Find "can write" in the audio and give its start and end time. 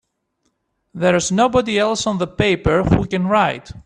3.05-3.71